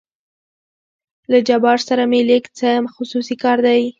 له 1.31 1.39
جبار 1.47 1.77
سره 1.87 2.03
مې 2.11 2.21
لېږ 2.29 2.45
څه 2.59 2.69
خصوصي 2.95 3.35
کار 3.43 3.57
دى. 3.65 3.81